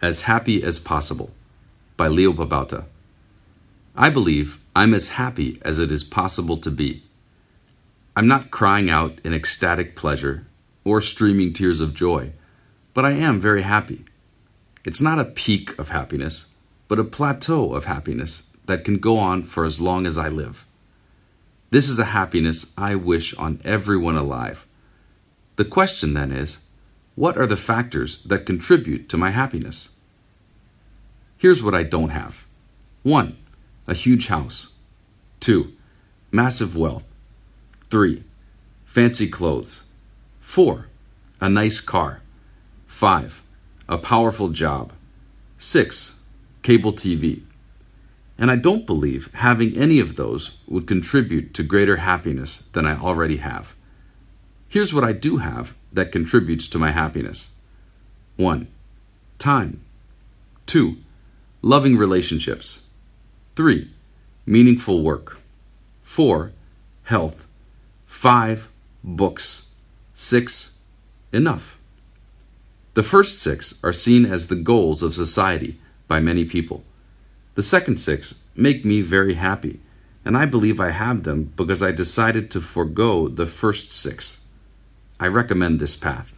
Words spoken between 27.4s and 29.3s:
the factors that contribute to my